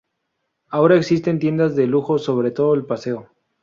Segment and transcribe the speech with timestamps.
[0.69, 3.29] Ahora existen tiendas de lujo sobre todo el paseo.